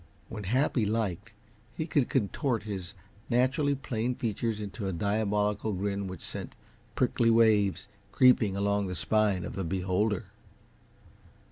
[0.29, 1.31] When Happy liked,
[1.77, 2.95] he could contort his
[3.29, 6.55] naturally plain features into a diabolical grin which sent
[6.95, 10.25] prickly waves creeping along the spine of the beholder.